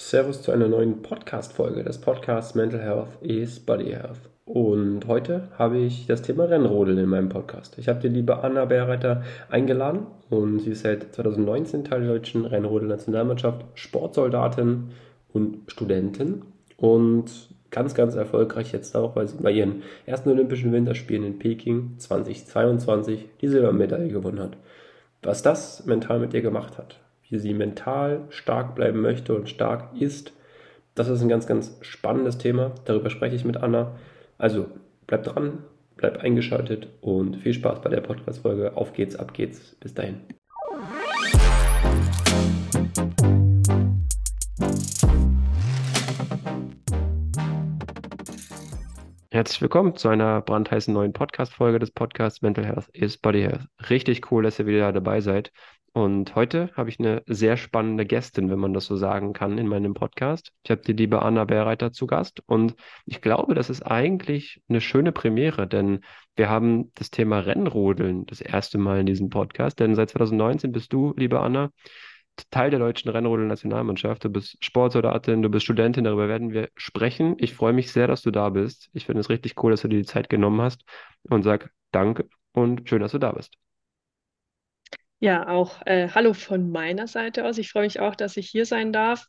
[0.00, 4.20] Servus zu einer neuen Podcast-Folge des Podcasts Mental Health is Body Health.
[4.44, 7.76] Und heute habe ich das Thema Rennrodeln in meinem Podcast.
[7.78, 12.44] Ich habe die liebe Anna Bärreiter eingeladen und sie ist seit 2019 Teil der deutschen
[12.44, 14.90] Rennrodel-Nationalmannschaft, Sportsoldatin
[15.32, 16.42] und Studentin
[16.76, 21.94] und ganz, ganz erfolgreich jetzt auch, weil sie bei ihren ersten Olympischen Winterspielen in Peking
[21.98, 24.56] 2022 die Silbermedaille gewonnen hat.
[25.24, 27.00] Was das mental mit ihr gemacht hat,
[27.30, 30.32] wie sie mental stark bleiben möchte und stark ist.
[30.94, 32.74] Das ist ein ganz, ganz spannendes Thema.
[32.84, 33.96] Darüber spreche ich mit Anna.
[34.36, 34.66] Also
[35.06, 35.64] bleib dran,
[35.96, 38.76] bleib eingeschaltet und viel Spaß bei der Podcast-Folge.
[38.76, 39.76] Auf geht's, ab geht's.
[39.80, 40.37] Bis dahin.
[49.38, 53.68] Herzlich willkommen zu einer brandheißen neuen Podcast-Folge des Podcasts Mental Health is Body Health.
[53.88, 55.52] Richtig cool, dass ihr wieder dabei seid.
[55.92, 59.68] Und heute habe ich eine sehr spannende Gästin, wenn man das so sagen kann, in
[59.68, 60.50] meinem Podcast.
[60.64, 62.74] Ich habe die liebe Anna Bärreiter zu Gast und
[63.06, 66.00] ich glaube, das ist eigentlich eine schöne Premiere, denn
[66.34, 70.92] wir haben das Thema Rennrodeln das erste Mal in diesem Podcast, denn seit 2019 bist
[70.92, 71.70] du, liebe Anna,
[72.50, 74.24] Teil der deutschen Rennrodel-Nationalmannschaft.
[74.24, 77.36] Du bist Sportsoldatin, du bist Studentin, darüber werden wir sprechen.
[77.38, 78.88] Ich freue mich sehr, dass du da bist.
[78.92, 80.84] Ich finde es richtig cool, dass du dir die Zeit genommen hast
[81.24, 83.54] und sag danke und schön, dass du da bist.
[85.20, 87.58] Ja, auch äh, hallo von meiner Seite aus.
[87.58, 89.26] Ich freue mich auch, dass ich hier sein darf.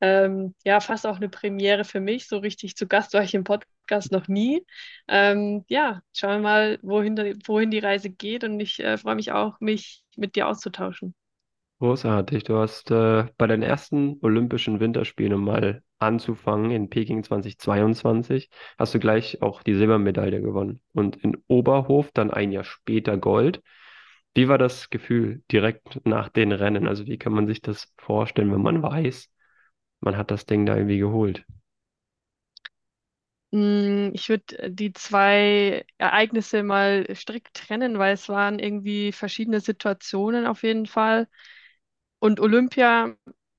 [0.00, 2.26] Ähm, ja, fast auch eine Premiere für mich.
[2.26, 4.64] So richtig zu Gast war ich im Podcast noch nie.
[5.08, 8.44] Ähm, ja, schauen wir mal, wohin, wohin die Reise geht.
[8.44, 11.14] Und ich äh, freue mich auch, mich mit dir auszutauschen.
[11.80, 12.44] Großartig.
[12.44, 18.94] Du hast äh, bei den ersten Olympischen Winterspielen, um mal anzufangen, in Peking 2022, hast
[18.94, 20.80] du gleich auch die Silbermedaille gewonnen.
[20.92, 23.62] Und in Oberhof dann ein Jahr später Gold.
[24.34, 26.86] Wie war das Gefühl direkt nach den Rennen?
[26.86, 29.30] Also wie kann man sich das vorstellen, wenn man weiß,
[30.00, 31.44] man hat das Ding da irgendwie geholt?
[33.52, 40.46] Mm, ich würde die zwei Ereignisse mal strikt trennen, weil es waren irgendwie verschiedene Situationen
[40.46, 41.28] auf jeden Fall.
[42.20, 43.16] Und Olympia,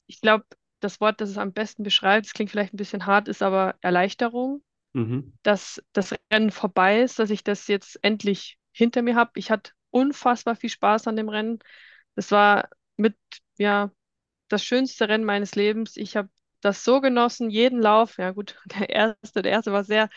[0.07, 0.45] ich glaube,
[0.81, 3.77] das Wort, das es am besten beschreibt, es klingt vielleicht ein bisschen hart, ist aber
[3.81, 4.63] Erleichterung,
[4.93, 5.31] Mhm.
[5.43, 9.31] dass das Rennen vorbei ist, dass ich das jetzt endlich hinter mir habe.
[9.35, 11.59] Ich hatte unfassbar viel Spaß an dem Rennen.
[12.15, 13.17] Das war mit,
[13.57, 13.91] ja,
[14.49, 15.97] das schönste Rennen meines Lebens.
[15.97, 16.29] Ich habe
[16.61, 18.17] das so genossen, jeden Lauf.
[18.17, 20.09] Ja, gut, der erste, der erste war sehr,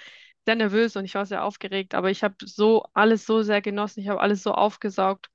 [0.46, 4.00] sehr nervös und ich war sehr aufgeregt, aber ich habe so alles so sehr genossen.
[4.00, 5.30] Ich habe alles so aufgesaugt.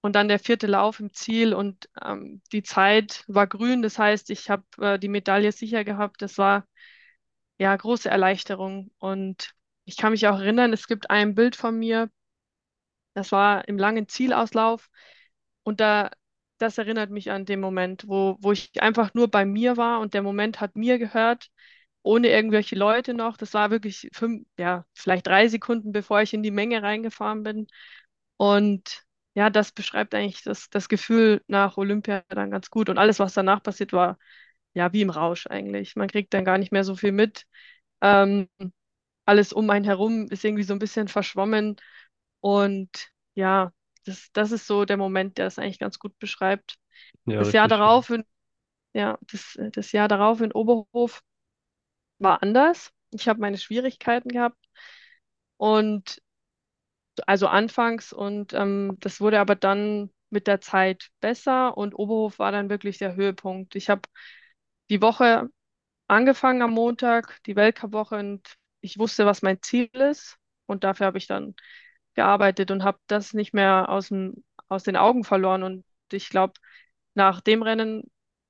[0.00, 3.82] Und dann der vierte Lauf im Ziel und ähm, die Zeit war grün.
[3.82, 6.22] Das heißt, ich habe äh, die Medaille sicher gehabt.
[6.22, 6.66] Das war
[7.58, 8.90] ja große Erleichterung.
[8.98, 9.54] Und
[9.84, 12.10] ich kann mich auch erinnern, es gibt ein Bild von mir,
[13.14, 14.88] das war im langen Zielauslauf.
[15.64, 16.10] Und da,
[16.58, 20.14] das erinnert mich an den Moment, wo, wo ich einfach nur bei mir war und
[20.14, 21.50] der Moment hat mir gehört,
[22.02, 23.36] ohne irgendwelche Leute noch.
[23.36, 27.66] Das war wirklich fünf, ja, vielleicht drei Sekunden, bevor ich in die Menge reingefahren bin.
[28.36, 29.04] Und
[29.38, 32.88] ja, das beschreibt eigentlich das, das Gefühl nach Olympia dann ganz gut.
[32.88, 34.18] Und alles, was danach passiert, war
[34.74, 35.96] ja wie im Rausch eigentlich.
[35.96, 37.46] Man kriegt dann gar nicht mehr so viel mit.
[38.02, 38.48] Ähm,
[39.26, 41.76] alles um einen herum ist irgendwie so ein bisschen verschwommen.
[42.40, 42.90] Und
[43.34, 43.72] ja,
[44.06, 46.76] das, das ist so der Moment, der das eigentlich ganz gut beschreibt.
[47.26, 48.24] Ja, Das Jahr darauf in,
[48.94, 51.22] ja, das, das Jahr darauf in Oberhof
[52.18, 52.92] war anders.
[53.12, 54.58] Ich habe meine Schwierigkeiten gehabt
[55.56, 56.22] und
[57.20, 62.52] also anfangs und ähm, das wurde aber dann mit der Zeit besser und Oberhof war
[62.52, 63.74] dann wirklich der Höhepunkt.
[63.76, 64.02] Ich habe
[64.90, 65.50] die Woche
[66.08, 71.18] angefangen am Montag, die Weltcup-Woche und ich wusste, was mein Ziel ist und dafür habe
[71.18, 71.54] ich dann
[72.14, 76.54] gearbeitet und habe das nicht mehr aus dem, aus den Augen verloren und ich glaube,
[77.14, 78.04] nach dem Rennen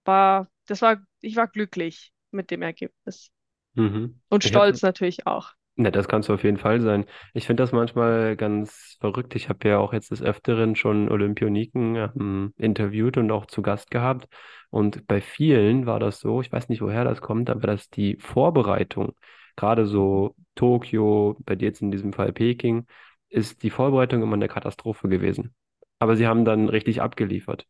[0.05, 3.31] war, das war, ich war glücklich mit dem Ergebnis
[3.75, 4.21] Mhm.
[4.31, 5.53] und Ich stolz natürlich auch.
[5.81, 7.05] Ne, das kannst du auf jeden Fall sein.
[7.35, 9.37] Ich finde das manchmal ganz verrückt.
[9.37, 13.91] Ich habe ja auch jetzt des Öfteren schon Olympioniken ähm, interviewt und auch zu Gast
[13.93, 14.27] gehabt.
[14.71, 18.17] Und bei vielen war das so, ich weiß nicht, woher das kommt, aber dass die
[18.19, 19.15] Vorbereitung,
[19.55, 22.87] gerade so Tokio, bei dir jetzt in diesem Fall Peking,
[23.29, 25.55] ist die Vorbereitung immer eine Katastrophe gewesen.
[26.01, 27.67] Aber sie haben dann richtig abgeliefert.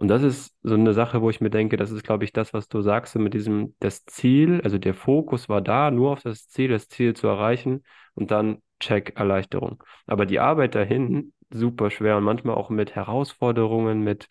[0.00, 2.54] Und das ist so eine Sache, wo ich mir denke, das ist, glaube ich, das,
[2.54, 6.48] was du sagst, mit diesem, das Ziel, also der Fokus war da, nur auf das
[6.48, 9.82] Ziel, das Ziel zu erreichen und dann Check, Erleichterung.
[10.06, 14.28] Aber die Arbeit dahin, super schwer und manchmal auch mit Herausforderungen, mit,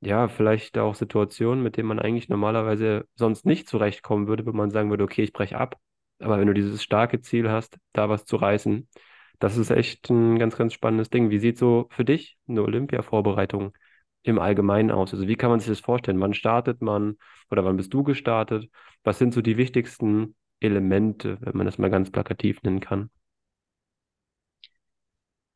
[0.00, 4.70] ja, vielleicht auch Situationen, mit denen man eigentlich normalerweise sonst nicht zurechtkommen würde, wenn man
[4.70, 5.76] sagen würde, okay, ich breche ab.
[6.18, 8.86] Aber wenn du dieses starke Ziel hast, da was zu reißen,
[9.38, 11.30] das ist echt ein ganz, ganz spannendes Ding.
[11.30, 13.72] Wie sieht so für dich eine Olympia-Vorbereitung
[14.22, 15.12] im Allgemeinen aus?
[15.14, 16.20] Also wie kann man sich das vorstellen?
[16.20, 17.16] Wann startet man
[17.50, 18.70] oder wann bist du gestartet?
[19.04, 23.10] Was sind so die wichtigsten Elemente, wenn man das mal ganz plakativ nennen kann?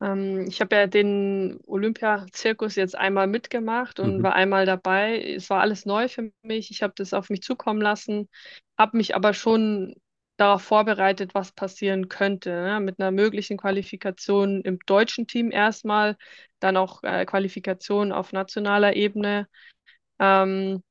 [0.01, 4.23] Ähm, ich habe ja den Olympiazirkus jetzt einmal mitgemacht und Mhm.
[4.23, 5.21] war einmal dabei.
[5.35, 6.71] Es war alles neu für mich.
[6.71, 8.29] Ich habe das auf mich zukommen lassen,
[8.77, 9.95] habe mich aber schon
[10.37, 12.49] darauf vorbereitet, was passieren könnte.
[12.49, 12.79] Ne?
[12.79, 16.17] Mit einer möglichen Qualifikation im deutschen Team erstmal,
[16.59, 19.47] dann auch äh, Qualifikation auf nationaler Ebene.
[20.19, 20.83] Ähm,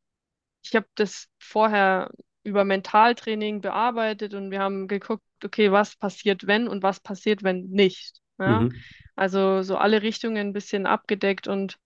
[0.63, 2.11] ich habe das vorher
[2.43, 7.69] über Mentaltraining bearbeitet und wir haben geguckt, okay, was passiert, wenn und was passiert, wenn
[7.69, 8.21] nicht.
[8.39, 8.61] Ja?
[8.61, 8.75] Mhm.
[9.17, 11.79] Also so alle Richtungen ein bisschen abgedeckt und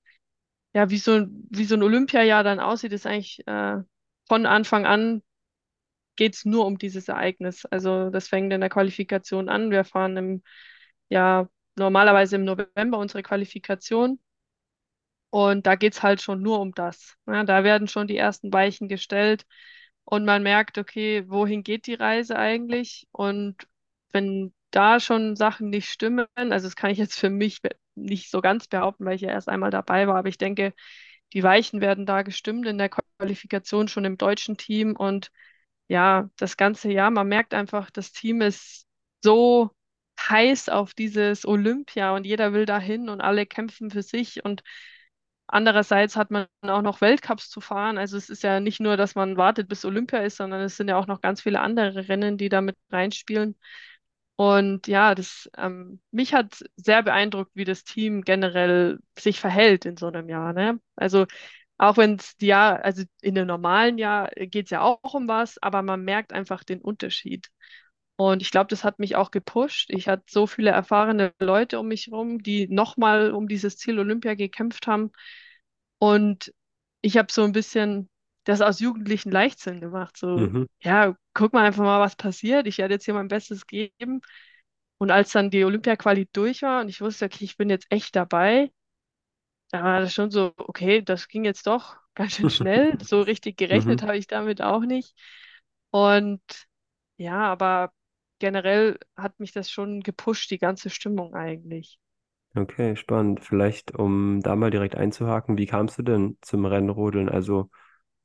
[0.74, 3.78] ja, wie so, wie so ein Olympiajahr dann aussieht, ist eigentlich äh,
[4.28, 5.22] von Anfang an
[6.18, 7.66] geht es nur um dieses Ereignis.
[7.66, 9.72] Also das fängt in der Qualifikation an.
[9.72, 10.44] Wir fahren im,
[11.10, 14.20] ja, normalerweise im November unsere Qualifikation.
[15.30, 17.16] Und da geht es halt schon nur um das.
[17.26, 19.44] Ja, da werden schon die ersten Weichen gestellt
[20.04, 23.06] und man merkt, okay, wohin geht die Reise eigentlich?
[23.12, 23.56] Und
[24.12, 27.60] wenn da schon Sachen nicht stimmen, also das kann ich jetzt für mich
[27.94, 30.72] nicht so ganz behaupten, weil ich ja erst einmal dabei war, aber ich denke,
[31.34, 35.30] die Weichen werden da gestimmt in der Qualifikation schon im deutschen Team und
[35.88, 38.86] ja, das ganze Jahr, man merkt einfach, das Team ist
[39.22, 39.70] so
[40.20, 44.62] heiß auf dieses Olympia und jeder will dahin und alle kämpfen für sich und
[45.50, 47.96] Andererseits hat man auch noch Weltcups zu fahren.
[47.98, 50.88] Also es ist ja nicht nur, dass man wartet, bis Olympia ist, sondern es sind
[50.88, 53.56] ja auch noch ganz viele andere Rennen, die da mit reinspielen.
[54.36, 59.96] Und ja, das, ähm, mich hat sehr beeindruckt, wie das Team generell sich verhält in
[59.96, 60.80] so einem Jahr, ne?
[60.96, 61.26] Also
[61.78, 65.58] auch wenn es Jahr, also in einem normalen Jahr geht es ja auch um was,
[65.62, 67.50] aber man merkt einfach den Unterschied.
[68.16, 69.90] Und ich glaube, das hat mich auch gepusht.
[69.90, 74.34] Ich hatte so viele erfahrene Leute um mich herum, die nochmal um dieses Ziel Olympia
[74.34, 75.12] gekämpft haben.
[75.98, 76.52] Und
[77.00, 78.08] ich habe so ein bisschen
[78.44, 80.16] das aus jugendlichen Leichtsinn gemacht.
[80.16, 80.66] So, Mhm.
[80.80, 82.66] ja, guck mal einfach mal, was passiert.
[82.66, 84.20] Ich werde jetzt hier mein Bestes geben.
[84.98, 88.16] Und als dann die Olympia-Quali durch war und ich wusste, okay, ich bin jetzt echt
[88.16, 88.70] dabei,
[89.70, 92.98] da war das schon so, okay, das ging jetzt doch ganz schön schnell.
[93.02, 94.04] So richtig gerechnet Mhm.
[94.04, 95.14] habe ich damit auch nicht.
[95.90, 96.42] Und
[97.18, 97.92] ja, aber
[98.38, 101.98] generell hat mich das schon gepusht, die ganze Stimmung eigentlich.
[102.54, 103.40] Okay, spannend.
[103.44, 107.28] Vielleicht, um da mal direkt einzuhaken, wie kamst du denn zum Rennrodeln?
[107.28, 107.70] Also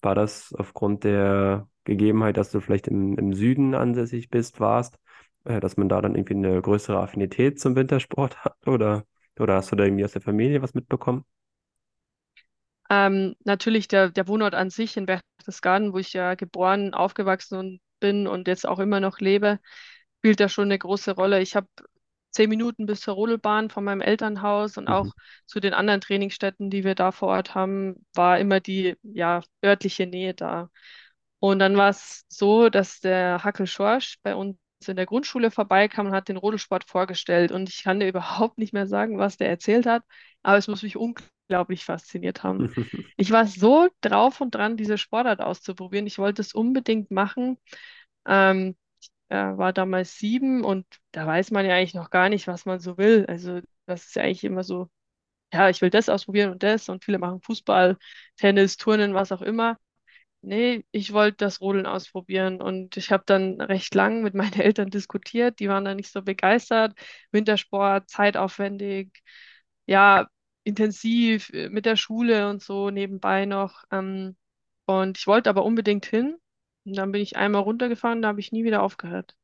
[0.02, 4.98] war das aufgrund der Gegebenheit, dass du vielleicht im, im Süden ansässig bist, warst,
[5.46, 8.56] äh, dass man da dann irgendwie eine größere Affinität zum Wintersport hat?
[8.68, 9.06] Oder,
[9.40, 11.26] oder hast du da irgendwie aus der Familie was mitbekommen?
[12.90, 17.82] Ähm, natürlich der, der Wohnort an sich in Berchtesgaden, wo ich ja geboren, aufgewachsen und
[18.00, 19.60] bin und jetzt auch immer noch lebe,
[20.20, 21.42] spielt da schon eine große Rolle.
[21.42, 21.68] Ich habe
[22.32, 24.90] zehn Minuten bis zur Rodelbahn von meinem Elternhaus und Mhm.
[24.90, 25.14] auch
[25.46, 30.08] zu den anderen Trainingsstätten, die wir da vor Ort haben, war immer die ja, örtliche
[30.08, 30.70] Nähe da.
[31.40, 34.58] Und dann war es so, dass der Hackel Schorsch bei uns
[34.90, 37.52] in der Grundschule vorbeikam und hat den Rodelsport vorgestellt.
[37.52, 40.04] Und ich kann dir überhaupt nicht mehr sagen, was der erzählt hat,
[40.44, 42.74] aber es muss mich unglaublich fasziniert haben.
[43.18, 46.08] Ich war so drauf und dran, diese Sportart auszuprobieren.
[46.08, 47.58] Ich wollte es unbedingt machen.
[48.28, 48.76] Ähm,
[49.30, 52.80] äh, war damals sieben und da weiß man ja eigentlich noch gar nicht, was man
[52.80, 53.26] so will.
[53.28, 54.90] Also das ist ja eigentlich immer so,
[55.54, 57.98] ja, ich will das ausprobieren und das und viele machen Fußball,
[58.38, 59.78] Tennis, Turnen, was auch immer.
[60.46, 64.90] Nee, ich wollte das Rodeln ausprobieren und ich habe dann recht lang mit meinen Eltern
[64.90, 65.60] diskutiert.
[65.60, 66.98] Die waren da nicht so begeistert.
[67.32, 69.24] Wintersport, zeitaufwendig,
[69.86, 70.28] ja,
[70.66, 73.84] intensiv äh, mit der Schule und so nebenbei noch.
[73.90, 74.36] Ähm,
[74.86, 76.36] und ich wollte aber unbedingt hin.
[76.86, 79.36] Und dann bin ich einmal runtergefahren, da habe ich nie wieder aufgehört.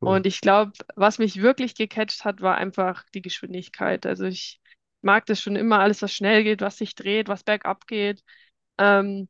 [0.00, 0.08] Cool.
[0.08, 4.06] Und ich glaube, was mich wirklich gecatcht hat, war einfach die Geschwindigkeit.
[4.06, 4.60] Also ich
[5.02, 8.24] mag das schon immer, alles, was schnell geht, was sich dreht, was bergab geht.
[8.78, 9.28] Ähm,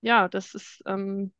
[0.00, 1.32] ja, das ist ähm,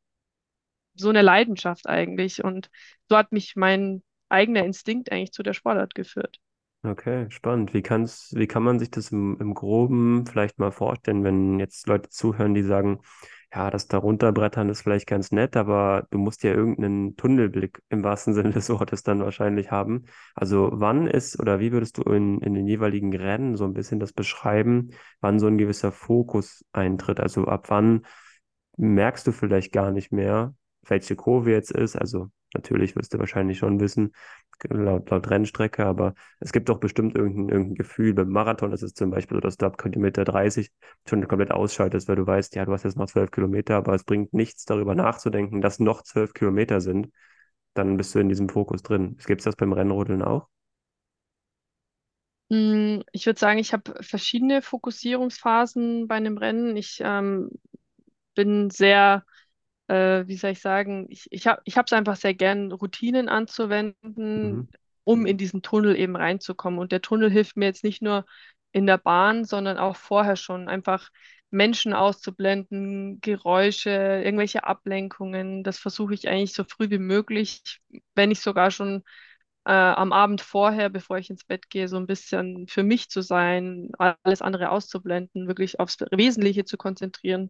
[0.95, 2.43] so eine Leidenschaft eigentlich.
[2.43, 2.69] Und
[3.07, 6.39] so hat mich mein eigener Instinkt eigentlich zu der Sportart geführt.
[6.81, 7.73] Okay, spannend.
[7.73, 11.87] Wie kann's, wie kann man sich das im, im Groben vielleicht mal vorstellen, wenn jetzt
[11.87, 13.01] Leute zuhören, die sagen,
[13.53, 18.03] ja, das da runterbrettern ist vielleicht ganz nett, aber du musst ja irgendeinen Tunnelblick im
[18.03, 20.05] wahrsten Sinne des Wortes dann wahrscheinlich haben.
[20.35, 23.99] Also wann ist oder wie würdest du in, in den jeweiligen Rennen so ein bisschen
[23.99, 27.19] das beschreiben, wann so ein gewisser Fokus eintritt?
[27.19, 28.05] Also ab wann
[28.79, 31.95] merkst du vielleicht gar nicht mehr, welche Kurve jetzt ist.
[31.97, 34.13] Also natürlich wirst du wahrscheinlich schon wissen,
[34.69, 38.13] laut, laut Rennstrecke, aber es gibt doch bestimmt irgendein, irgendein Gefühl.
[38.13, 40.71] Beim Marathon ist es zum Beispiel so, dass du ab Kilometer 30
[41.07, 44.03] schon komplett ausschaltest, weil du weißt, ja, du hast jetzt noch 12 Kilometer, aber es
[44.03, 47.09] bringt nichts darüber nachzudenken, dass noch 12 Kilometer sind.
[47.75, 49.17] Dann bist du in diesem Fokus drin.
[49.25, 50.47] Gibt es das beim Rennrodeln auch?
[52.49, 56.75] Mm, Ich würde sagen, ich habe verschiedene Fokussierungsphasen bei einem Rennen.
[56.77, 57.51] Ich ähm,
[58.39, 59.25] bin sehr,
[59.87, 63.29] äh, wie soll ich sagen, ich, ich habe ich es einfach sehr gern, Routinen
[64.35, 64.65] Mhm.
[64.65, 64.69] anzuwenden,
[65.03, 66.79] um in diesen Tunnel eben reinzukommen.
[66.79, 68.25] Und der Tunnel hilft mir jetzt nicht nur
[68.71, 71.09] in der Bahn, sondern auch vorher schon, einfach
[71.51, 75.63] Menschen auszublenden, Geräusche, irgendwelche Ablenkungen.
[75.63, 77.81] Das versuche ich eigentlich so früh wie möglich,
[78.15, 79.03] wenn nicht sogar schon
[79.65, 83.21] äh, am Abend vorher, bevor ich ins Bett gehe, so ein bisschen für mich zu
[83.21, 87.49] sein, alles andere auszublenden, wirklich aufs Wesentliche zu konzentrieren.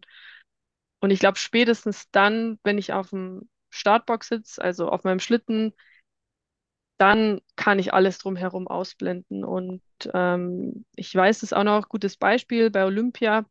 [1.00, 5.72] Und ich glaube, spätestens dann, wenn ich auf dem Startbox sitze, also auf meinem Schlitten,
[6.98, 9.42] dann kann ich alles drumherum ausblenden.
[9.44, 13.46] Und ähm, ich weiß es auch noch, gutes Beispiel bei Olympia.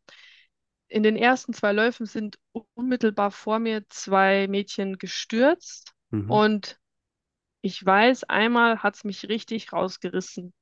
[0.88, 2.38] In den ersten zwei Läufen sind
[2.76, 5.94] unmittelbar vor mir zwei Mädchen gestürzt.
[6.12, 6.30] Mhm.
[6.30, 6.80] Und
[7.62, 10.54] ich weiß, einmal hat es mich richtig rausgerissen.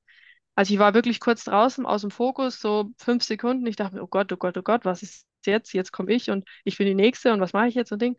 [0.56, 3.68] Also ich war wirklich kurz draußen aus dem Fokus, so fünf Sekunden.
[3.68, 5.74] Ich dachte mir, oh Gott, oh Gott, oh Gott, was ist jetzt?
[5.74, 8.18] Jetzt komme ich und ich bin die Nächste und was mache ich jetzt und Ding.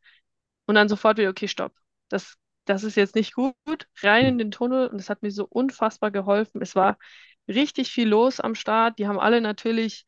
[0.66, 1.72] Und dann sofort wieder, okay, stopp.
[2.08, 3.56] Das, das ist jetzt nicht gut.
[4.02, 6.62] Rein in den Tunnel und es hat mir so unfassbar geholfen.
[6.62, 6.98] Es war
[7.48, 8.98] richtig viel los am Start.
[8.98, 10.04] Die haben alle natürlich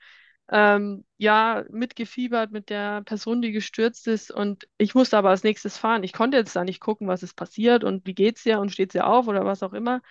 [0.51, 4.31] ähm, ja mitgefiebert mit der Person, die gestürzt ist.
[4.31, 6.05] Und ich musste aber als nächstes fahren.
[6.05, 8.93] Ich konnte jetzt da nicht gucken, was ist passiert und wie geht's ihr und steht
[8.93, 10.03] sie auf oder was auch immer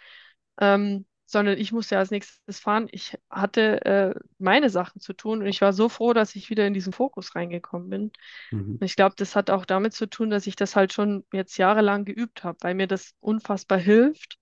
[0.60, 2.88] ähm, sondern ich musste ja als nächstes fahren.
[2.92, 6.66] Ich hatte äh, meine Sachen zu tun und ich war so froh, dass ich wieder
[6.66, 8.12] in diesen Fokus reingekommen bin.
[8.50, 8.78] Mhm.
[8.80, 11.58] Und ich glaube, das hat auch damit zu tun, dass ich das halt schon jetzt
[11.58, 14.40] jahrelang geübt habe, weil mir das unfassbar hilft,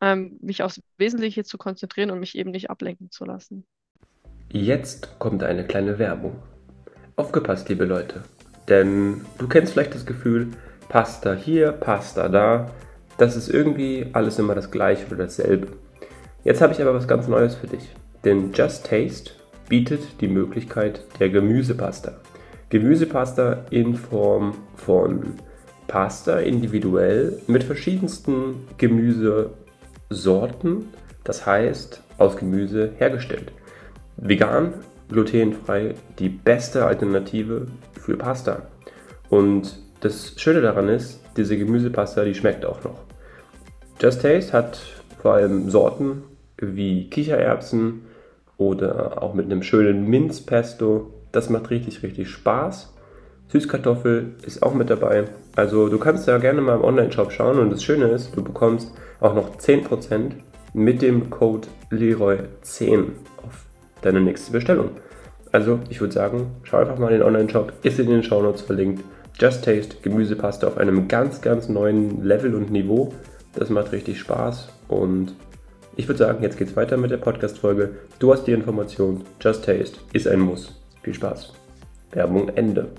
[0.00, 3.66] ähm, mich aufs Wesentliche zu konzentrieren und mich eben nicht ablenken zu lassen.
[4.50, 6.42] Jetzt kommt eine kleine Werbung.
[7.16, 8.24] Aufgepasst, liebe Leute.
[8.68, 10.52] Denn du kennst vielleicht das Gefühl,
[10.88, 12.70] Pasta hier, Pasta da.
[13.18, 15.68] Das ist irgendwie alles immer das gleiche oder dasselbe.
[16.44, 17.88] Jetzt habe ich aber was ganz Neues für dich.
[18.24, 19.30] Denn Just Taste
[19.68, 22.14] bietet die Möglichkeit der Gemüsepasta.
[22.68, 25.34] Gemüsepasta in Form von
[25.86, 30.88] Pasta individuell mit verschiedensten Gemüsesorten,
[31.22, 33.52] das heißt aus Gemüse hergestellt.
[34.16, 34.74] Vegan,
[35.10, 37.68] glutenfrei, die beste Alternative
[38.00, 38.62] für Pasta.
[39.28, 43.00] Und das Schöne daran ist, diese Gemüsepasta, die schmeckt auch noch.
[44.00, 44.80] Just Taste hat
[45.20, 46.24] vor allem Sorten
[46.62, 48.02] wie Kichererbsen
[48.56, 51.10] oder auch mit einem schönen Minzpesto.
[51.32, 52.94] Das macht richtig, richtig Spaß.
[53.48, 55.24] Süßkartoffel ist auch mit dabei.
[55.56, 58.92] Also du kannst da gerne mal im Online-Shop schauen und das Schöne ist, du bekommst
[59.20, 60.32] auch noch 10%
[60.72, 63.08] mit dem Code Leroy10
[63.44, 63.66] auf
[64.00, 64.90] deine nächste Bestellung.
[65.50, 69.04] Also ich würde sagen, schau einfach mal in den Online-Shop, ist in den Shownotes verlinkt.
[69.38, 73.12] Just Taste Gemüsepaste auf einem ganz, ganz neuen Level und Niveau.
[73.54, 75.34] Das macht richtig Spaß und
[75.96, 77.98] ich würde sagen, jetzt geht's weiter mit der Podcast-Folge.
[78.18, 79.24] Du hast die Information.
[79.40, 80.80] Just Taste ist ein Muss.
[81.02, 81.52] Viel Spaß.
[82.12, 82.92] Werbung Ende.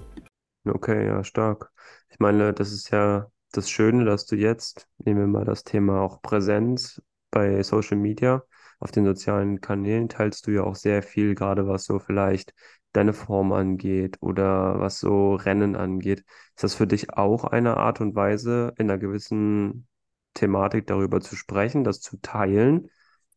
[0.66, 1.72] Okay, ja, stark.
[2.10, 6.02] Ich meine, das ist ja das Schöne, dass du jetzt, nehmen wir mal das Thema
[6.02, 8.44] auch Präsenz bei Social Media,
[8.80, 12.54] auf den sozialen Kanälen teilst du ja auch sehr viel, gerade was so vielleicht
[12.92, 16.24] deine Form angeht oder was so Rennen angeht.
[16.56, 19.88] Ist das für dich auch eine Art und Weise, in einer gewissen
[20.34, 22.90] Thematik darüber zu sprechen, das zu teilen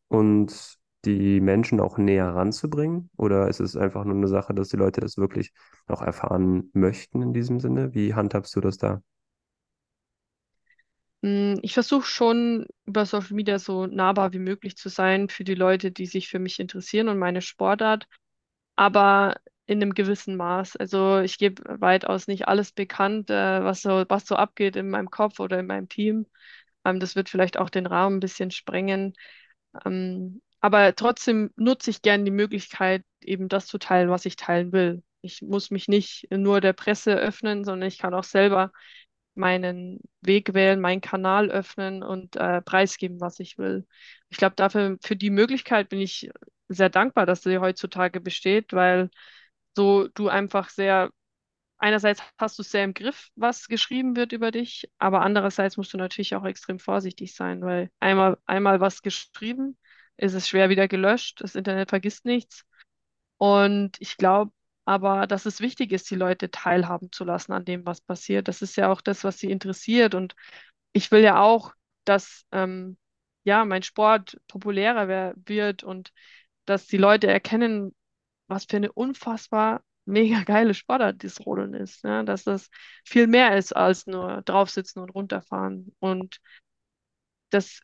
[0.08, 3.10] und die Menschen auch näher ranzubringen?
[3.16, 5.52] Oder ist es einfach nur eine Sache, dass die Leute das wirklich
[5.86, 7.94] auch erfahren möchten in diesem Sinne?
[7.94, 9.02] Wie handhabst du das da?
[11.22, 15.54] Mm, Ich versuche schon über Social Media so nahbar wie möglich zu sein für die
[15.54, 18.06] Leute, die sich für mich interessieren und meine Sportart.
[18.76, 19.36] aber
[19.66, 20.76] in einem gewissen Maß.
[20.76, 25.10] Also ich gebe weitaus nicht alles bekannt, äh, was so, was so abgeht in meinem
[25.10, 26.26] Kopf oder in meinem Team.
[26.86, 29.14] Ähm, das wird vielleicht auch den Rahmen ein bisschen sprengen.
[29.84, 34.72] Ähm, aber trotzdem nutze ich gern die Möglichkeit, eben das zu teilen, was ich teilen
[34.72, 35.02] will.
[35.22, 38.72] Ich muss mich nicht nur der Presse öffnen, sondern ich kann auch selber
[39.34, 43.86] meinen Weg wählen, meinen Kanal öffnen und äh, preisgeben, was ich will.
[44.30, 46.30] Ich glaube, dafür, für die Möglichkeit bin ich
[46.68, 49.10] sehr dankbar, dass sie heutzutage besteht, weil
[49.76, 51.10] so du einfach sehr,
[51.78, 55.98] einerseits hast du sehr im Griff, was geschrieben wird über dich, aber andererseits musst du
[55.98, 59.78] natürlich auch extrem vorsichtig sein, weil einmal, einmal was geschrieben,
[60.16, 62.64] ist es schwer wieder gelöscht, das Internet vergisst nichts.
[63.38, 64.52] Und ich glaube
[64.86, 68.48] aber, dass es wichtig ist, die Leute teilhaben zu lassen an dem, was passiert.
[68.48, 70.14] Das ist ja auch das, was sie interessiert.
[70.14, 70.36] Und
[70.92, 72.96] ich will ja auch, dass ähm,
[73.44, 76.12] ja mein Sport populärer wird und
[76.66, 77.94] dass die Leute erkennen,
[78.48, 82.02] was für eine unfassbar mega geile Sportart das Rodeln ist.
[82.04, 82.22] Ja?
[82.22, 82.70] Dass das
[83.04, 85.94] viel mehr ist als nur draufsitzen und runterfahren.
[85.98, 86.40] Und
[87.50, 87.80] das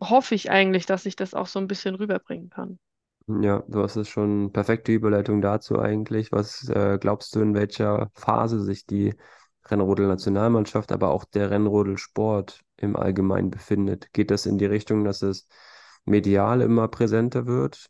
[0.00, 2.78] hoffe ich eigentlich, dass ich das auch so ein bisschen rüberbringen kann.
[3.26, 6.32] Ja, du hast es schon perfekte Überleitung dazu eigentlich.
[6.32, 9.14] Was äh, glaubst du, in welcher Phase sich die
[9.66, 14.12] Rennrodel-Nationalmannschaft, aber auch der Rennrodelsport im Allgemeinen befindet?
[14.14, 15.46] Geht das in die Richtung, dass es
[16.06, 17.88] medial immer präsenter wird?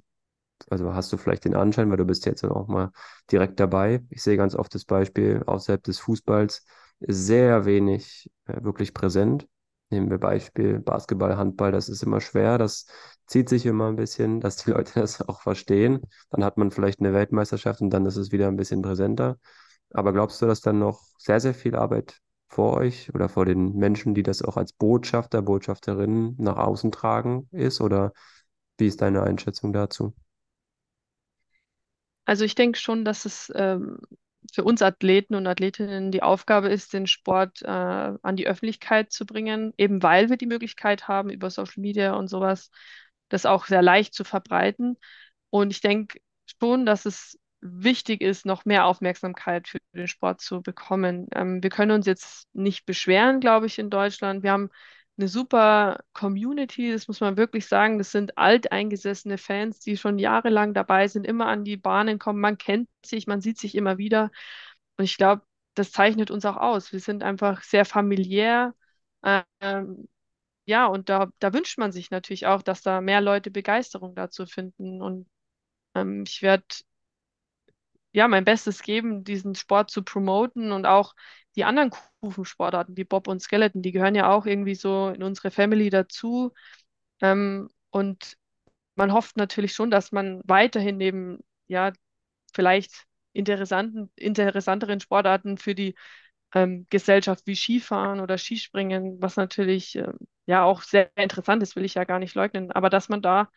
[0.70, 2.90] Also hast du vielleicht den Anschein, weil du bist jetzt auch mal
[3.30, 4.02] direkt dabei.
[4.10, 6.64] Ich sehe ganz oft das Beispiel außerhalb des Fußballs
[7.00, 9.46] sehr wenig äh, wirklich präsent.
[9.90, 12.58] Nehmen wir Beispiel Basketball, Handball, das ist immer schwer.
[12.58, 12.86] Das
[13.26, 16.02] zieht sich immer ein bisschen, dass die Leute das auch verstehen.
[16.30, 19.38] Dann hat man vielleicht eine Weltmeisterschaft und dann ist es wieder ein bisschen präsenter.
[19.92, 23.74] Aber glaubst du, dass dann noch sehr, sehr viel Arbeit vor euch oder vor den
[23.76, 27.80] Menschen, die das auch als Botschafter, Botschafterinnen nach außen tragen, ist?
[27.80, 28.12] Oder
[28.78, 30.14] wie ist deine Einschätzung dazu?
[32.28, 34.00] Also ich denke schon, dass es ähm,
[34.52, 39.24] für uns Athleten und Athletinnen die Aufgabe ist, den Sport äh, an die Öffentlichkeit zu
[39.24, 42.70] bringen, eben weil wir die Möglichkeit haben, über Social Media und sowas,
[43.30, 44.98] das auch sehr leicht zu verbreiten.
[45.48, 46.20] Und ich denke
[46.60, 51.28] schon, dass es wichtig ist, noch mehr Aufmerksamkeit für den Sport zu bekommen.
[51.34, 54.42] Ähm, wir können uns jetzt nicht beschweren, glaube ich, in Deutschland.
[54.42, 54.68] Wir haben
[55.18, 57.98] eine super Community, das muss man wirklich sagen.
[57.98, 62.40] Das sind alteingesessene Fans, die schon jahrelang dabei sind, immer an die Bahnen kommen.
[62.40, 64.30] Man kennt sich, man sieht sich immer wieder.
[64.96, 65.42] Und ich glaube,
[65.74, 66.92] das zeichnet uns auch aus.
[66.92, 68.74] Wir sind einfach sehr familiär.
[69.60, 70.08] Ähm,
[70.66, 74.46] ja, und da, da wünscht man sich natürlich auch, dass da mehr Leute Begeisterung dazu
[74.46, 75.02] finden.
[75.02, 75.28] Und
[75.94, 76.64] ähm, ich werde
[78.12, 81.14] ja mein Bestes geben, diesen Sport zu promoten und auch
[81.56, 85.50] die anderen Kufensportarten wie Bob und Skeleton, die gehören ja auch irgendwie so in unsere
[85.50, 86.52] Family dazu.
[87.20, 88.36] Ähm, und
[88.96, 91.92] man hofft natürlich schon, dass man weiterhin neben, ja,
[92.54, 95.94] vielleicht interessanten, interessanteren Sportarten für die
[96.54, 101.84] ähm, Gesellschaft wie Skifahren oder Skispringen, was natürlich ähm, ja auch sehr interessant ist, will
[101.84, 103.50] ich ja gar nicht leugnen, aber dass man da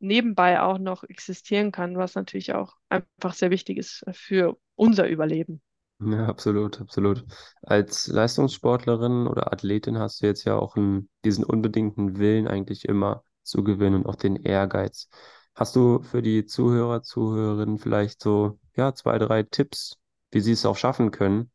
[0.00, 5.60] nebenbei auch noch existieren kann, was natürlich auch einfach sehr wichtig ist für unser Überleben.
[6.00, 7.24] Ja, absolut, absolut.
[7.62, 13.24] Als Leistungssportlerin oder Athletin hast du jetzt ja auch einen, diesen unbedingten Willen eigentlich immer
[13.42, 15.08] zu gewinnen und auch den Ehrgeiz.
[15.56, 19.96] Hast du für die Zuhörer, Zuhörerinnen vielleicht so, ja, zwei, drei Tipps,
[20.30, 21.50] wie sie es auch schaffen können,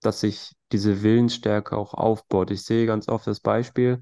[0.00, 2.52] dass sich diese Willensstärke auch aufbaut?
[2.52, 4.00] Ich sehe ganz oft das Beispiel,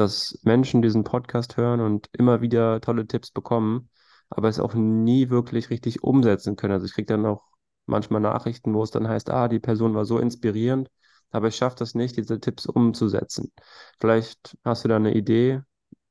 [0.00, 3.90] dass Menschen diesen Podcast hören und immer wieder tolle Tipps bekommen,
[4.30, 6.72] aber es auch nie wirklich richtig umsetzen können.
[6.74, 7.44] Also ich kriege dann auch
[7.86, 10.88] manchmal Nachrichten, wo es dann heißt, ah, die Person war so inspirierend,
[11.30, 13.52] aber ich schaffe das nicht, diese Tipps umzusetzen.
[14.00, 15.60] Vielleicht hast du da eine Idee.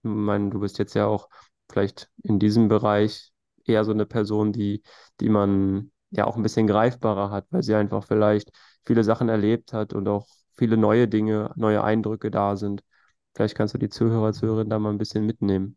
[0.03, 1.29] Ich meine, du bist jetzt ja auch
[1.69, 3.31] vielleicht in diesem Bereich
[3.65, 4.83] eher so eine Person, die,
[5.19, 8.51] die man ja auch ein bisschen greifbarer hat, weil sie einfach vielleicht
[8.85, 12.81] viele Sachen erlebt hat und auch viele neue Dinge, neue Eindrücke da sind.
[13.35, 15.75] Vielleicht kannst du die Zuhörer, Zuhörerinnen da mal ein bisschen mitnehmen.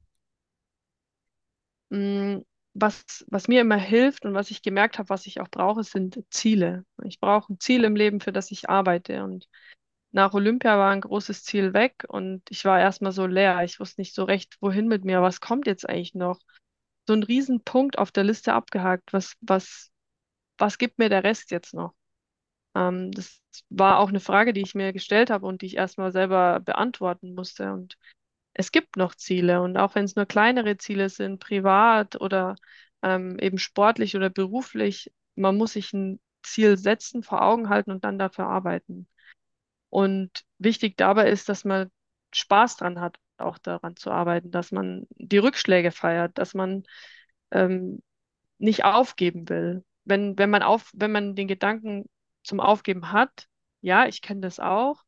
[1.91, 2.41] Mm,
[2.75, 6.23] was, was mir immer hilft und was ich gemerkt habe, was ich auch brauche, sind
[6.31, 6.85] Ziele.
[7.05, 9.23] Ich brauche ein Ziel im Leben, für das ich arbeite.
[9.25, 9.49] Und
[10.13, 13.63] nach Olympia war ein großes Ziel weg und ich war erstmal so leer.
[13.65, 15.23] Ich wusste nicht so recht, wohin mit mir.
[15.23, 16.41] Was kommt jetzt eigentlich noch?
[17.07, 19.13] So ein Riesenpunkt auf der Liste abgehakt.
[19.13, 19.91] Was, was,
[20.59, 21.95] was gibt mir der Rest jetzt noch?
[22.75, 26.13] Ähm, das war auch eine Frage, die ich mir gestellt habe und die ich erstmal
[26.13, 27.73] selber beantworten musste.
[27.73, 27.97] Und
[28.55, 32.57] es gibt noch Ziele und auch wenn es nur kleinere Ziele sind, privat oder
[33.03, 38.05] ähm, eben sportlich oder beruflich, man muss sich ein Ziel setzen, vor Augen halten und
[38.05, 39.09] dann dafür arbeiten.
[39.91, 41.91] Und wichtig dabei ist, dass man
[42.35, 46.85] Spaß dran hat, auch daran zu arbeiten, dass man die Rückschläge feiert, dass man
[47.51, 48.03] ähm,
[48.59, 49.85] nicht aufgeben will.
[50.05, 52.07] Wenn, wenn man auf, wenn man den Gedanken
[52.43, 53.49] zum Aufgeben hat,
[53.81, 55.03] ja, ich kenne das auch,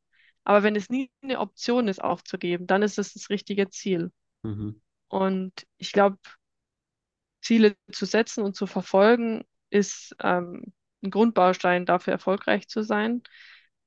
[0.44, 4.12] aber wenn es nie eine Option ist, aufzugeben, dann ist es das richtige Ziel.
[4.42, 4.80] Mhm.
[5.08, 6.18] Und ich glaube,
[7.40, 13.22] Ziele zu setzen und zu verfolgen, ist ähm, ein Grundbaustein dafür, erfolgreich zu sein.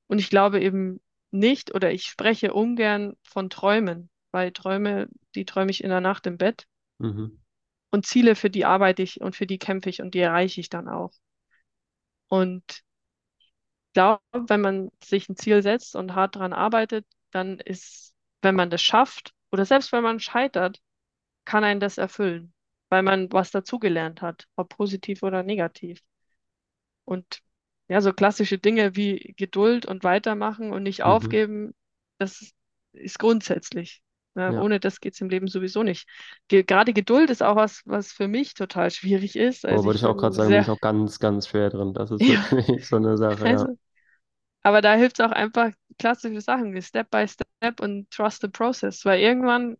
[0.06, 5.70] Und ich glaube eben nicht oder ich spreche ungern von Träumen, weil Träume, die träume
[5.70, 6.66] ich in der Nacht im Bett.
[6.98, 7.40] Mhm.
[7.90, 10.68] Und Ziele, für die arbeite ich und für die kämpfe ich und die erreiche ich
[10.68, 11.12] dann auch.
[12.28, 12.82] Und
[13.94, 18.70] glaube, wenn man sich ein Ziel setzt und hart daran arbeitet, dann ist, wenn man
[18.70, 20.80] das schafft oder selbst wenn man scheitert,
[21.46, 22.54] kann einen das erfüllen,
[22.90, 26.02] weil man was dazugelernt hat, ob positiv oder negativ.
[27.04, 27.40] Und
[27.88, 31.38] ja, so klassische Dinge wie Geduld und weitermachen und nicht Mhm.
[31.42, 31.74] aufgeben,
[32.18, 32.52] das
[32.92, 34.02] ist grundsätzlich.
[34.38, 34.60] Ja, Ja.
[34.62, 36.08] ohne das geht es im Leben sowieso nicht.
[36.48, 39.64] Ge gerade Geduld ist auch was, was für mich total schwierig ist.
[39.70, 41.70] Oh, Also wollte ich ich auch gerade sagen, bin ich sehr, auch ganz, ganz schwer
[41.70, 41.92] drin.
[41.94, 43.66] Das ist ja, wirklich so eine Sache, also
[44.62, 48.48] Aber da hilft es auch einfach klassische Sachen wie Step by Step und Trust the
[48.48, 49.76] Process, weil irgendwann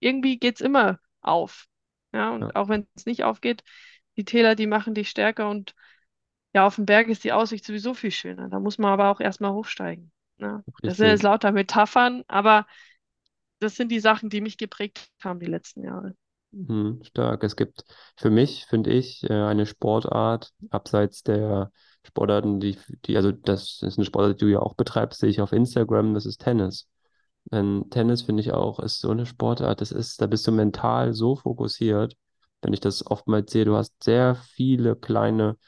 [0.00, 1.66] irgendwie geht es immer auf.
[2.12, 3.62] Ja, und auch wenn es nicht aufgeht,
[4.16, 5.74] die Täler, die machen dich stärker und
[6.54, 8.48] ja, auf dem Berg ist die Aussicht sowieso viel schöner.
[8.48, 10.12] Da muss man aber auch erstmal hochsteigen.
[10.38, 10.64] Ja.
[10.84, 12.66] Das sind jetzt lauter Metaphern, aber
[13.58, 16.14] das sind die Sachen, die mich geprägt haben die letzten Jahre.
[16.52, 17.44] Mhm, stark.
[17.44, 17.84] Es gibt
[18.16, 21.70] für mich, finde ich, äh, eine Sportart abseits der
[22.04, 25.40] Sportarten, die, die, also das ist eine Sportart, die du ja auch betreibst, sehe ich
[25.40, 26.88] auf Instagram, das ist Tennis.
[27.52, 31.12] Denn Tennis finde ich auch, ist so eine Sportart, das ist, da bist du mental
[31.14, 32.16] so fokussiert,
[32.62, 35.58] wenn ich das oftmals sehe, du hast sehr viele kleine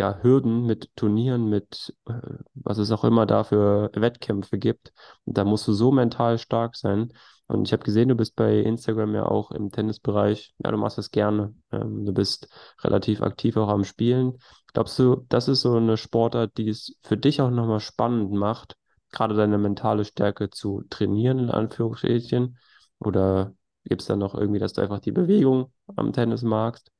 [0.00, 2.14] ja, Hürden mit Turnieren, mit äh,
[2.54, 4.92] was es auch immer da für Wettkämpfe gibt.
[5.26, 7.12] Und da musst du so mental stark sein.
[7.48, 10.54] Und ich habe gesehen, du bist bei Instagram ja auch im Tennisbereich.
[10.64, 11.54] Ja, du machst das gerne.
[11.70, 12.48] Ähm, du bist
[12.82, 14.38] relativ aktiv auch am Spielen.
[14.72, 18.76] Glaubst du, das ist so eine Sportart, die es für dich auch nochmal spannend macht,
[19.12, 22.56] gerade deine mentale Stärke zu trainieren, in Anführungsstrichen?
[23.00, 26.90] Oder gibt es da noch irgendwie, dass du einfach die Bewegung am Tennis magst?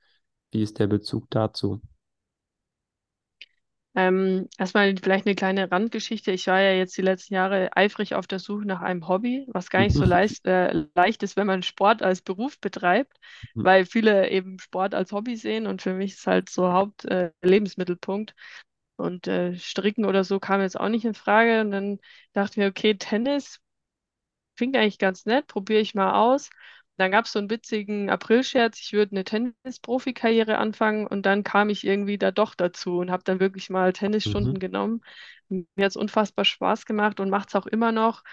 [0.50, 1.80] Wie ist der Bezug dazu?
[3.96, 6.31] Ähm, erstmal vielleicht eine kleine Randgeschichte.
[6.31, 9.68] Ich war ja jetzt die letzten Jahre eifrig auf der Suche nach einem Hobby, was
[9.68, 13.18] gar nicht so leicht, äh, leicht ist, wenn man Sport als Beruf betreibt,
[13.62, 17.33] weil viele eben Sport als Hobby sehen und für mich ist halt so Haupt, äh.
[18.96, 21.61] Und äh, Stricken oder so kam jetzt auch nicht in Frage.
[21.62, 21.98] Und dann
[22.33, 23.61] dachte ich mir, okay, Tennis
[24.57, 26.50] klingt eigentlich ganz nett, probiere ich mal aus.
[27.00, 31.70] Dann gab es so einen witzigen Aprilscherz, ich würde eine Tennis-Profi-Karriere anfangen und dann kam
[31.70, 34.60] ich irgendwie da doch dazu und habe dann wirklich mal Tennisstunden Mhm.
[34.60, 35.02] genommen.
[35.48, 38.24] Mir hat es unfassbar Spaß gemacht und macht es auch immer noch.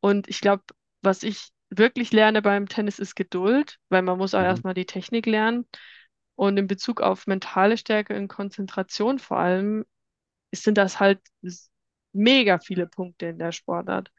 [0.00, 0.64] Und ich glaube,
[1.02, 4.42] was ich wirklich lerne beim Tennis ist Geduld, weil man muss auch Mhm.
[4.42, 5.66] erstmal die Technik lernen.
[6.36, 9.84] Und in Bezug auf mentale Stärke und Konzentration vor allem
[10.54, 11.20] sind das halt
[12.12, 14.10] mega viele Punkte in der Sportart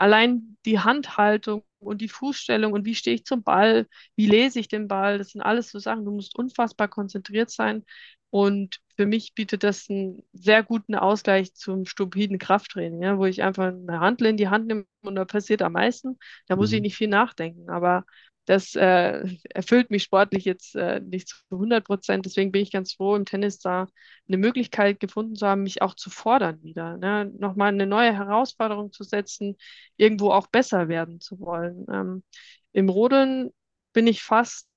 [0.00, 3.86] allein die Handhaltung und die Fußstellung und wie stehe ich zum Ball,
[4.16, 6.04] wie lese ich den Ball, das sind alles so Sachen.
[6.04, 7.84] Du musst unfassbar konzentriert sein.
[8.30, 13.42] Und für mich bietet das einen sehr guten Ausgleich zum stupiden Krafttraining, ja, wo ich
[13.42, 16.18] einfach eine Handel in die Hand nehme und da passiert am meisten.
[16.46, 16.82] Da muss ich Mhm.
[16.82, 17.68] nicht viel nachdenken.
[17.70, 18.04] Aber
[18.50, 22.26] das äh, erfüllt mich sportlich jetzt äh, nicht zu 100 Prozent.
[22.26, 23.86] Deswegen bin ich ganz froh, im Tennis da
[24.26, 26.96] eine Möglichkeit gefunden zu haben, mich auch zu fordern wieder.
[26.96, 27.30] Ne?
[27.38, 29.56] Nochmal eine neue Herausforderung zu setzen,
[29.96, 31.86] irgendwo auch besser werden zu wollen.
[31.92, 32.24] Ähm,
[32.72, 33.52] im Rodeln
[33.92, 34.68] bin ich fast,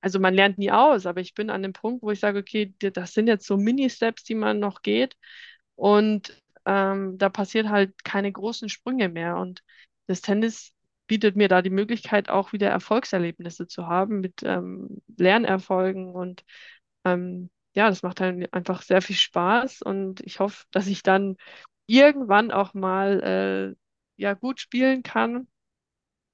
[0.00, 2.74] also man lernt nie aus, aber ich bin an dem Punkt, wo ich sage, okay,
[2.78, 5.18] das sind jetzt so Mini-Steps, die man noch geht
[5.74, 9.62] und ähm, da passiert halt keine großen Sprünge mehr und
[10.06, 10.72] das Tennis
[11.08, 16.44] bietet mir da die Möglichkeit, auch wieder Erfolgserlebnisse zu haben mit ähm, Lernerfolgen und
[17.04, 21.36] ähm, ja, das macht dann einfach sehr viel Spaß und ich hoffe, dass ich dann
[21.86, 25.48] irgendwann auch mal äh, ja gut spielen kann,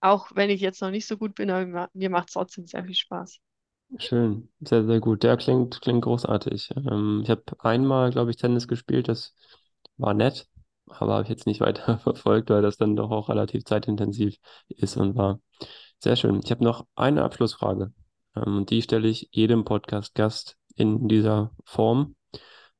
[0.00, 2.66] auch wenn ich jetzt noch nicht so gut bin, aber mir mir macht es trotzdem
[2.66, 3.40] sehr viel Spaß.
[3.98, 5.22] Schön, sehr, sehr gut.
[5.22, 6.70] Der klingt, klingt großartig.
[6.76, 9.34] Ähm, ich habe einmal, glaube ich, Tennis gespielt, das
[9.96, 10.48] war nett,
[10.86, 14.36] aber habe ich jetzt nicht weiter verfolgt, weil das dann doch auch relativ zeitintensiv
[14.68, 15.40] ist und war.
[15.98, 16.40] Sehr schön.
[16.44, 17.92] Ich habe noch eine Abschlussfrage,
[18.36, 22.16] ähm, und die stelle ich jedem Podcast-Gast in dieser Form.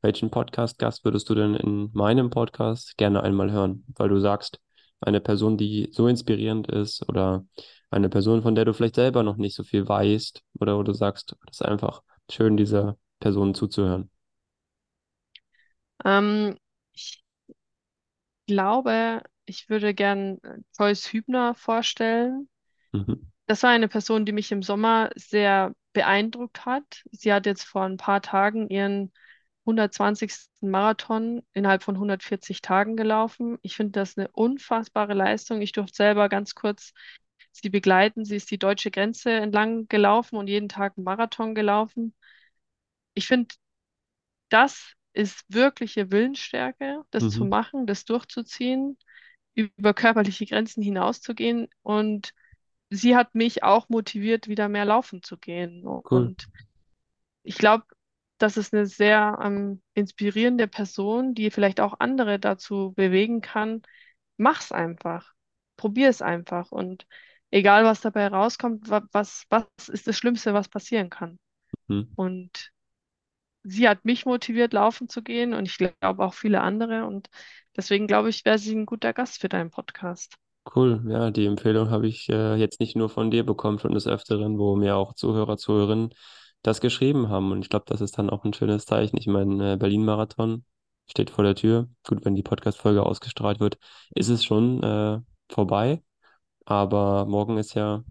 [0.02, 3.84] Welchen Podcast-Gast würdest du denn in meinem Podcast gerne einmal hören?
[3.96, 4.60] Weil du sagst,
[5.00, 7.46] eine Person, die so inspirierend ist oder
[7.90, 10.92] eine Person, von der du vielleicht selber noch nicht so viel weißt oder wo du
[10.92, 14.10] sagst, das ist einfach schön, dieser Person zuzuhören.
[16.04, 16.56] Ähm,
[16.92, 17.23] ich
[18.46, 22.48] glaube, ich würde gern äh, Joyce Hübner vorstellen.
[22.92, 23.30] Mhm.
[23.46, 27.04] Das war eine Person, die mich im Sommer sehr beeindruckt hat.
[27.12, 29.12] Sie hat jetzt vor ein paar Tagen ihren
[29.66, 30.50] 120.
[30.60, 33.58] Marathon innerhalb von 140 Tagen gelaufen.
[33.62, 35.60] Ich finde das eine unfassbare Leistung.
[35.62, 36.92] Ich durfte selber ganz kurz
[37.52, 38.24] sie begleiten.
[38.24, 42.14] Sie ist die deutsche Grenze entlang gelaufen und jeden Tag einen Marathon gelaufen.
[43.14, 43.54] Ich finde,
[44.48, 47.50] das ist wirkliche Willensstärke, das zu Mhm.
[47.50, 48.98] machen, das durchzuziehen,
[49.54, 51.68] über körperliche Grenzen hinauszugehen.
[51.82, 52.34] Und
[52.90, 55.84] sie hat mich auch motiviert, wieder mehr laufen zu gehen.
[55.86, 56.02] Cool.
[56.26, 56.48] Und
[57.42, 57.84] ich glaube,
[58.38, 63.82] das ist eine sehr ähm, inspirierende Person, die vielleicht auch andere dazu bewegen kann.
[64.36, 65.32] Mach's einfach.
[65.76, 66.72] Probier es einfach.
[66.72, 67.06] Und
[67.50, 71.38] egal, was dabei rauskommt, wa was, was ist das Schlimmste, was passieren kann?
[71.88, 72.16] Mhm.
[72.16, 72.72] Und
[73.64, 77.06] sie hat mich motiviert, laufen zu gehen und ich glaube auch viele andere.
[77.06, 77.28] Und
[77.76, 80.36] deswegen glaube ich, wäre sie ein guter Gast für deinen Podcast.
[80.74, 81.02] Cool.
[81.08, 84.58] Ja, die Empfehlung habe ich äh, jetzt nicht nur von dir bekommen, schon des Öfteren,
[84.58, 86.14] wo mir auch Zuhörer, Zuhörerinnen
[86.62, 87.52] das geschrieben haben.
[87.52, 89.18] Und ich glaube, das ist dann auch ein schönes Zeichen.
[89.18, 90.64] Ich meine, äh, Berlin-Marathon
[91.10, 91.88] steht vor der Tür.
[92.06, 93.78] Gut, wenn die Podcast-Folge ausgestrahlt wird,
[94.14, 96.02] ist es schon äh, vorbei.
[96.64, 98.02] Aber morgen ist ja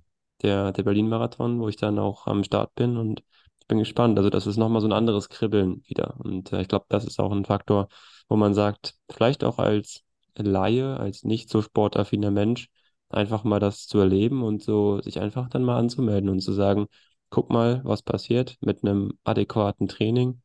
[0.43, 3.23] der, der Berlin-Marathon, wo ich dann auch am Start bin und
[3.63, 4.17] ich bin gespannt.
[4.17, 6.15] Also das ist nochmal so ein anderes Kribbeln wieder.
[6.19, 7.87] Und äh, ich glaube, das ist auch ein Faktor,
[8.27, 10.03] wo man sagt, vielleicht auch als
[10.37, 12.69] Laie, als nicht so sportaffiner Mensch,
[13.09, 16.87] einfach mal das zu erleben und so sich einfach dann mal anzumelden und zu sagen,
[17.29, 20.41] guck mal, was passiert mit einem adäquaten Training,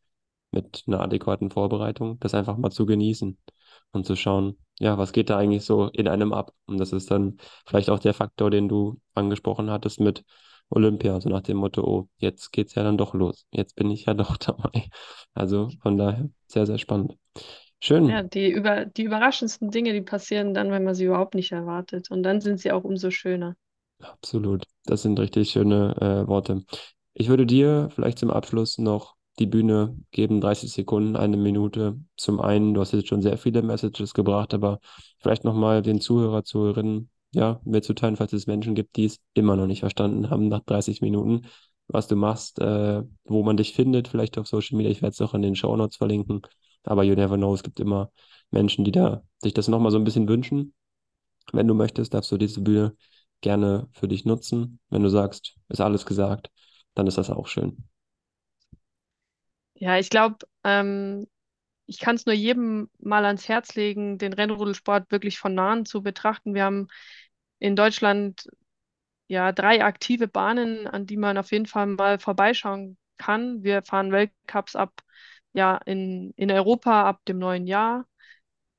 [0.52, 3.36] mit einer adäquaten Vorbereitung, das einfach mal zu genießen
[3.92, 6.52] und zu schauen, ja, was geht da eigentlich so in einem ab?
[6.66, 10.24] Und das ist dann vielleicht auch der Faktor, den du angesprochen hattest mit
[10.70, 13.46] Olympia, so nach dem Motto, oh, jetzt geht's ja dann doch los.
[13.50, 14.88] Jetzt bin ich ja doch dabei.
[15.34, 17.16] Also von daher sehr, sehr spannend.
[17.80, 18.08] Schön.
[18.08, 22.10] Ja, die, über, die überraschendsten Dinge, die passieren dann, wenn man sie überhaupt nicht erwartet.
[22.10, 23.54] Und dann sind sie auch umso schöner.
[24.00, 24.64] Absolut.
[24.84, 26.64] Das sind richtig schöne äh, Worte.
[27.14, 31.98] Ich würde dir vielleicht zum Abschluss noch die Bühne geben, 30 Sekunden, eine Minute.
[32.16, 34.80] Zum einen, du hast jetzt schon sehr viele Messages gebracht, aber
[35.20, 39.66] vielleicht nochmal den Zuhörer, Zuhörerinnen, ja, mitzuteilen, falls es Menschen gibt, die es immer noch
[39.66, 41.46] nicht verstanden haben nach 30 Minuten,
[41.88, 44.90] was du machst, äh, wo man dich findet, vielleicht auf Social Media.
[44.90, 46.42] Ich werde es auch in den Show Notes verlinken.
[46.84, 48.10] Aber you never know, es gibt immer
[48.50, 50.74] Menschen, die da sich das nochmal so ein bisschen wünschen.
[51.52, 52.96] Wenn du möchtest, darfst du diese Bühne
[53.40, 54.80] gerne für dich nutzen.
[54.90, 56.50] Wenn du sagst, ist alles gesagt,
[56.94, 57.88] dann ist das auch schön.
[59.74, 61.26] Ja, ich glaube, ähm,
[61.88, 66.02] ich kann es nur jedem mal ans Herz legen, den Rennrodelsport wirklich von nahen zu
[66.02, 66.54] betrachten.
[66.54, 66.88] Wir haben
[67.58, 68.48] in Deutschland
[69.28, 73.62] ja drei aktive Bahnen, an die man auf jeden Fall mal vorbeischauen kann.
[73.64, 75.02] Wir fahren Weltcups ab
[75.54, 78.06] ja in, in Europa ab dem neuen Jahr.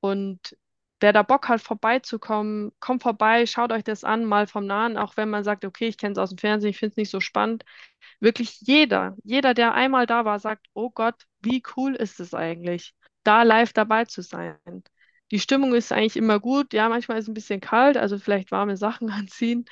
[0.02, 0.58] Und
[1.00, 5.18] wer da Bock hat, vorbeizukommen, kommt vorbei, schaut euch das an, mal vom Nahen, auch
[5.18, 7.20] wenn man sagt, okay, ich kenne es aus dem Fernsehen, ich finde es nicht so
[7.22, 7.64] spannend.
[8.20, 12.94] Wirklich jeder, jeder, der einmal da war, sagt, oh Gott, wie cool ist es eigentlich,
[13.24, 14.58] da live dabei zu sein.
[15.32, 18.52] Die Stimmung ist eigentlich immer gut, ja, manchmal ist es ein bisschen kalt, also vielleicht
[18.52, 19.66] warme Sachen anziehen,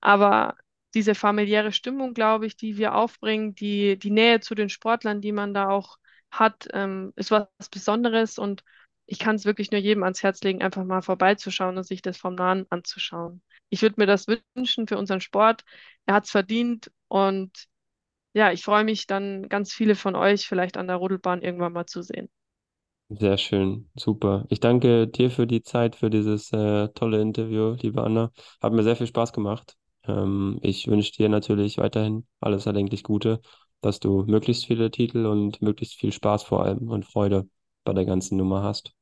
[0.00, 0.56] aber
[0.94, 5.32] diese familiäre Stimmung, glaube ich, die wir aufbringen, die, die Nähe zu den Sportlern, die
[5.32, 5.98] man da auch
[6.30, 8.64] hat, ähm, ist was Besonderes und
[9.06, 12.16] ich kann es wirklich nur jedem ans Herz legen, einfach mal vorbeizuschauen und sich das
[12.18, 13.42] vom Nahen anzuschauen.
[13.68, 15.64] Ich würde mir das wünschen für unseren Sport.
[16.06, 17.52] Er hat es verdient und
[18.34, 21.86] ja, ich freue mich dann ganz viele von euch vielleicht an der Rodelbahn irgendwann mal
[21.86, 22.28] zu sehen.
[23.08, 24.46] Sehr schön, super.
[24.48, 28.32] Ich danke dir für die Zeit, für dieses äh, tolle Interview, liebe Anna.
[28.60, 29.76] Hat mir sehr viel Spaß gemacht.
[30.08, 33.40] Ähm, ich wünsche dir natürlich weiterhin alles erdenklich Gute
[33.82, 37.46] dass du möglichst viele Titel und möglichst viel Spaß vor allem und Freude
[37.84, 38.92] bei der ganzen Nummer hast.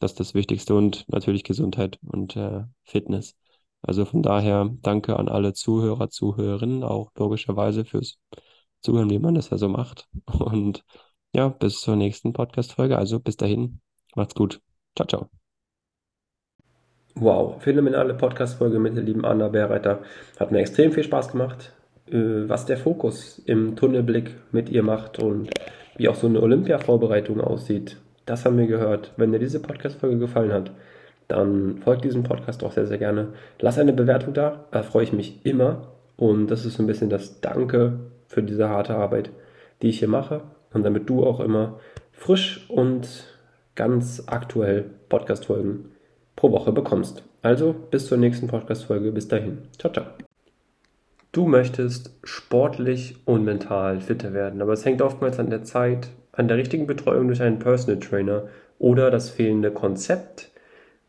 [0.00, 3.36] Das ist das Wichtigste und natürlich Gesundheit und äh, Fitness.
[3.80, 8.18] Also von daher danke an alle Zuhörer, Zuhörerinnen, auch logischerweise fürs
[8.82, 10.08] Zuhören, wie man das ja so macht.
[10.26, 10.84] Und
[11.34, 12.96] ja, bis zur nächsten Podcast-Folge.
[12.96, 13.80] Also bis dahin,
[14.14, 14.60] macht's gut.
[14.96, 15.28] Ciao, ciao.
[17.16, 20.02] Wow, phänomenale Podcast-Folge mit der lieben Anna Bärreiter.
[20.38, 21.72] Hat mir extrem viel Spaß gemacht.
[22.10, 25.50] Äh, was der Fokus im Tunnelblick mit ihr macht und
[25.96, 27.98] wie auch so eine Olympia-Vorbereitung aussieht.
[28.26, 29.12] Das haben wir gehört.
[29.16, 30.70] Wenn dir diese Podcast-Folge gefallen hat,
[31.28, 33.28] dann folgt diesem Podcast auch sehr, sehr gerne.
[33.60, 35.88] Lass eine Bewertung da, da freue ich mich immer.
[36.16, 39.30] Und das ist so ein bisschen das Danke für diese harte Arbeit,
[39.82, 40.42] die ich hier mache.
[40.74, 41.80] Und damit du auch immer
[42.12, 43.08] frisch und
[43.74, 45.92] ganz aktuell Podcast-Folgen
[46.36, 47.22] pro Woche bekommst.
[47.42, 49.12] Also bis zur nächsten Podcast-Folge.
[49.12, 49.58] Bis dahin.
[49.78, 50.06] Ciao, ciao.
[51.32, 56.46] Du möchtest sportlich und mental fitter werden, aber es hängt oftmals an der Zeit, an
[56.46, 58.44] der richtigen Betreuung durch einen Personal Trainer
[58.78, 60.52] oder das fehlende Konzept.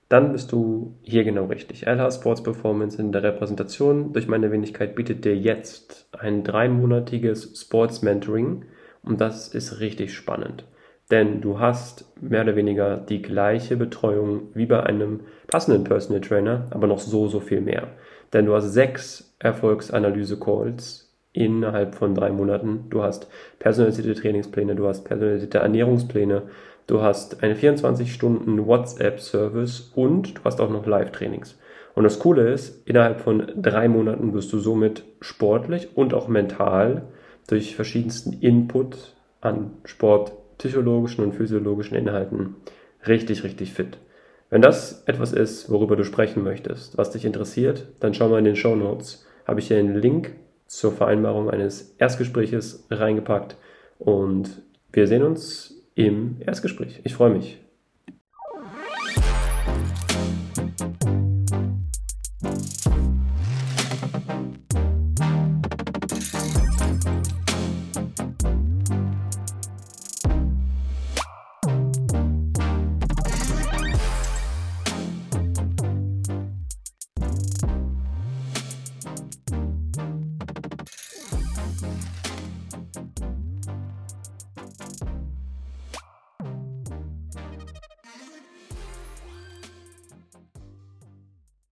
[0.10, 1.86] Dann bist du hier genau richtig.
[1.86, 8.02] LH Sports Performance in der Repräsentation durch meine Wenigkeit bietet dir jetzt ein dreimonatiges Sports
[8.02, 8.66] Mentoring
[9.06, 10.66] und das ist richtig spannend.
[11.12, 16.66] Denn du hast mehr oder weniger die gleiche Betreuung wie bei einem passenden Personal Trainer,
[16.72, 17.90] aber noch so, so viel mehr.
[18.34, 22.86] Denn du hast sechs Erfolgsanalyse-Calls innerhalb von drei Monaten.
[22.90, 23.28] Du hast
[23.60, 26.44] personalisierte Trainingspläne, du hast personalisierte Ernährungspläne,
[26.88, 31.60] du hast eine 24-Stunden WhatsApp-Service und du hast auch noch Live-Trainings.
[31.94, 37.04] Und das Coole ist, innerhalb von drei Monaten wirst du somit sportlich und auch mental
[37.48, 42.56] durch verschiedensten Input an Sport, psychologischen und physiologischen Inhalten
[43.08, 43.98] richtig, richtig fit.
[44.50, 48.46] Wenn das etwas ist, worüber du sprechen möchtest, was dich interessiert, dann schau mal in
[48.46, 49.26] den Show Notes.
[49.46, 50.36] Habe ich hier einen Link
[50.68, 53.58] zur Vereinbarung eines Erstgespräches reingepackt
[54.00, 57.02] und wir sehen uns im Erstgespräch.
[57.04, 57.65] Ich freue mich.